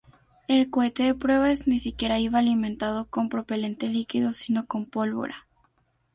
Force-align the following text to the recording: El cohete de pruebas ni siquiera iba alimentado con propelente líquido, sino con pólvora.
El 0.47 0.71
cohete 0.71 1.03
de 1.03 1.13
pruebas 1.13 1.67
ni 1.67 1.77
siquiera 1.77 2.17
iba 2.19 2.39
alimentado 2.39 3.05
con 3.05 3.29
propelente 3.29 3.87
líquido, 3.87 4.33
sino 4.33 4.65
con 4.65 4.87
pólvora. 4.87 5.45